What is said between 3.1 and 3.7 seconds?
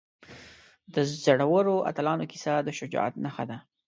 نښه ده.